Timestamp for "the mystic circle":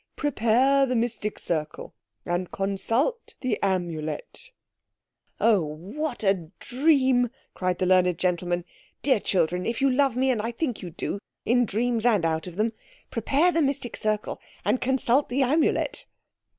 0.87-1.93, 13.51-14.39